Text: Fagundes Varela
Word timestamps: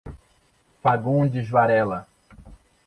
Fagundes 0.81 1.45
Varela 1.47 2.07